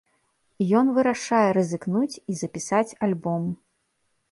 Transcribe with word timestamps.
Ён 0.79 0.85
вырашае 0.95 1.49
рызыкнуць 1.59 2.19
і 2.33 2.41
запісаць 2.41 2.95
альбом. 3.11 3.43